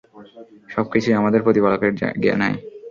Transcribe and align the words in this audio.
সব 0.69 0.85
কিছুই 0.93 1.15
আমাদের 1.15 1.41
প্রতিপালকের 1.45 1.91
জ্ঞানায়। 2.23 2.57